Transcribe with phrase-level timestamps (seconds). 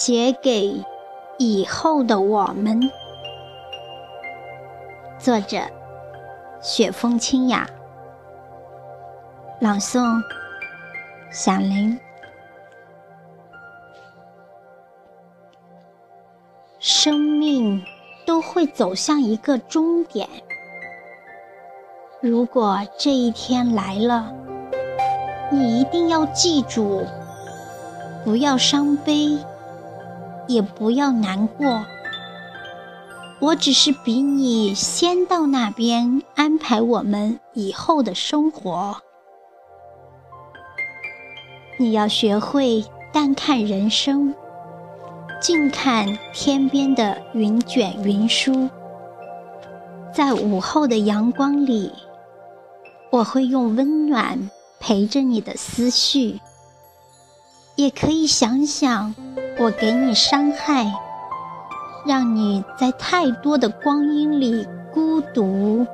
[0.00, 0.80] 写给
[1.38, 2.80] 以后的我们。
[5.18, 5.58] 作者：
[6.60, 7.68] 雪风清雅。
[9.58, 10.22] 朗诵：
[11.32, 11.98] 响铃。
[16.78, 17.82] 生命
[18.24, 20.28] 都会走向一个终点。
[22.20, 24.32] 如果这一天来了，
[25.50, 27.04] 你一定要记住，
[28.24, 29.36] 不要伤悲，
[30.48, 31.84] 也不要难过。
[33.40, 38.96] 我只是比你先到那边安排我们以后的生活。
[41.78, 44.34] 你要学会淡看人生，
[45.40, 48.68] 静看天边的云卷云舒。
[50.12, 51.92] 在午后的阳光里，
[53.12, 54.50] 我会用温暖
[54.80, 56.40] 陪着你的思绪。
[57.76, 59.14] 也可以想想，
[59.58, 60.86] 我给你伤害。
[62.06, 65.84] 让你在太多的光阴里孤独，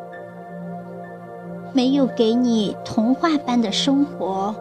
[1.73, 4.55] 没有给你童话般的生活，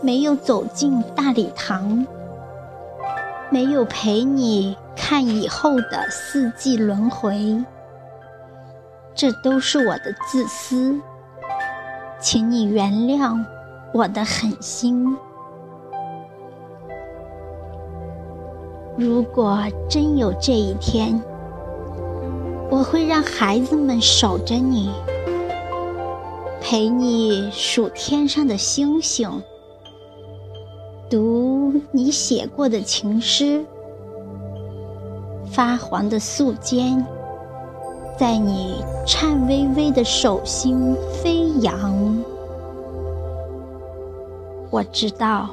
[0.00, 2.04] 没有走进大礼堂，
[3.48, 7.62] 没有陪你看以后的四季轮回，
[9.14, 10.98] 这都是我的自私，
[12.18, 13.38] 请你原谅
[13.92, 15.16] 我的狠心。
[19.02, 19.58] 如果
[19.88, 21.20] 真有这一天，
[22.70, 24.92] 我会让孩子们守着你，
[26.60, 29.28] 陪你数天上的星星，
[31.10, 33.64] 读你写过的情诗。
[35.50, 37.04] 发黄的素笺，
[38.16, 42.16] 在你颤巍巍的手心飞扬。
[44.70, 45.48] 我知道。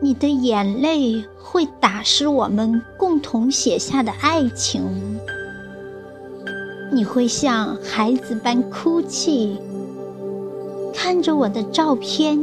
[0.00, 4.82] 你的眼泪会打湿我们共同写下的爱情，
[6.92, 9.56] 你会像孩子般哭泣，
[10.92, 12.38] 看着我的照片，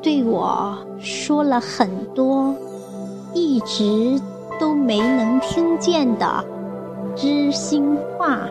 [0.00, 2.54] 对我说了很多
[3.34, 4.18] 一直
[4.58, 6.44] 都没能听见的
[7.14, 8.48] 知心话。